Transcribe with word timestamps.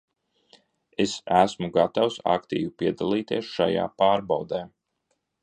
Es 1.03 1.11
esmu 1.39 1.69
gatavs 1.75 2.17
aktīvi 2.37 2.73
piedalīties 2.81 3.53
šajā 3.59 3.85
pārbaudē. 4.03 4.65